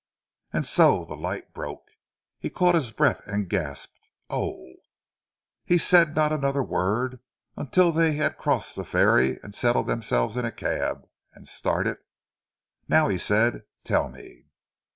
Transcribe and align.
And 0.51 0.65
so 0.65 1.05
the 1.05 1.15
light 1.15 1.53
broke. 1.53 1.85
He 2.39 2.49
caught 2.49 2.73
his 2.73 2.89
breath 2.89 3.21
and 3.27 3.47
gasped, 3.47 4.09
"Oh!" 4.31 4.73
He 5.63 5.77
said 5.77 6.15
not 6.15 6.31
another 6.33 6.63
word 6.63 7.19
until 7.55 7.91
they 7.91 8.13
had 8.13 8.35
crossed 8.35 8.75
the 8.75 8.83
ferry 8.83 9.39
and 9.43 9.53
settled 9.53 9.85
themselves 9.85 10.37
in 10.37 10.45
a 10.45 10.51
cab, 10.51 11.07
and 11.33 11.47
started. 11.47 11.97
"Now," 12.87 13.09
he 13.09 13.19
said, 13.19 13.61
"tell 13.83 14.09
me." 14.09 14.45